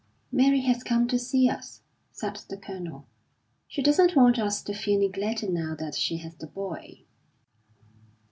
[0.31, 3.05] "Mary has come to see us," said the Colonel.
[3.67, 7.03] "She doesn't want us to feel neglected now that she has the boy."